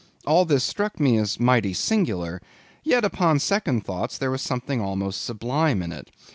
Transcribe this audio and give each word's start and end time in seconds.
All 0.25 0.45
this 0.45 0.63
struck 0.63 0.99
me 0.99 1.17
as 1.19 1.39
mighty 1.39 1.75
singular; 1.75 2.41
yet, 2.83 3.05
upon 3.05 3.37
second 3.37 3.85
thoughts, 3.85 4.17
there 4.17 4.31
was 4.31 4.41
something 4.41 4.81
almost 4.81 5.23
sublime 5.23 5.83
in 5.83 5.91
it. 5.91 6.09